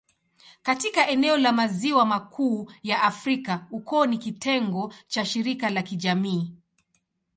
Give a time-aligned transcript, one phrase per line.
[0.61, 6.53] Katika eneo la Maziwa Makuu ya Afrika, ukoo ni kitengo cha shirika la kijamii.